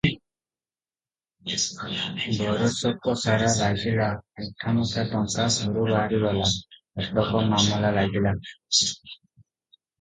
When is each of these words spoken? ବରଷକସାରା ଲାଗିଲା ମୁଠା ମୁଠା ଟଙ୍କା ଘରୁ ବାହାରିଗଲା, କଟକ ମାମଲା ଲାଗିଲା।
ବରଷକସାରା 1.49 3.51
ଲାଗିଲା 3.59 4.09
ମୁଠା 4.47 4.75
ମୁଠା 4.79 5.05
ଟଙ୍କା 5.13 5.47
ଘରୁ 5.61 5.87
ବାହାରିଗଲା, 5.93 6.49
କଟକ 6.99 7.47
ମାମଲା 7.55 7.95
ଲାଗିଲା। 8.01 8.37